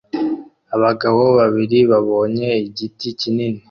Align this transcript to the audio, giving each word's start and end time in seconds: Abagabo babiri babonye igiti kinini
Abagabo 0.75 1.21
babiri 1.37 1.79
babonye 1.91 2.49
igiti 2.67 3.07
kinini 3.19 3.59